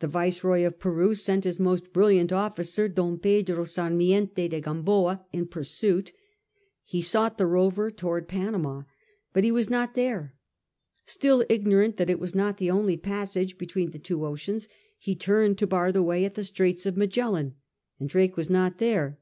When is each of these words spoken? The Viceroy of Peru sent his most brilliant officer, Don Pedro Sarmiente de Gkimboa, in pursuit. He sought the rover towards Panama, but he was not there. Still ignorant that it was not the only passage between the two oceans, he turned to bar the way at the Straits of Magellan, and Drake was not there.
The 0.00 0.08
Viceroy 0.08 0.64
of 0.64 0.78
Peru 0.78 1.14
sent 1.14 1.44
his 1.44 1.60
most 1.60 1.92
brilliant 1.92 2.32
officer, 2.32 2.88
Don 2.88 3.18
Pedro 3.18 3.66
Sarmiente 3.66 4.48
de 4.48 4.62
Gkimboa, 4.62 5.26
in 5.34 5.46
pursuit. 5.48 6.12
He 6.82 7.02
sought 7.02 7.36
the 7.36 7.46
rover 7.46 7.90
towards 7.90 8.26
Panama, 8.26 8.84
but 9.34 9.44
he 9.44 9.52
was 9.52 9.68
not 9.68 9.92
there. 9.92 10.34
Still 11.04 11.44
ignorant 11.50 11.98
that 11.98 12.08
it 12.08 12.18
was 12.18 12.34
not 12.34 12.56
the 12.56 12.70
only 12.70 12.96
passage 12.96 13.58
between 13.58 13.90
the 13.90 13.98
two 13.98 14.24
oceans, 14.24 14.66
he 14.96 15.14
turned 15.14 15.58
to 15.58 15.66
bar 15.66 15.92
the 15.92 16.02
way 16.02 16.24
at 16.24 16.36
the 16.36 16.44
Straits 16.44 16.86
of 16.86 16.96
Magellan, 16.96 17.54
and 18.00 18.08
Drake 18.08 18.34
was 18.38 18.48
not 18.48 18.78
there. 18.78 19.18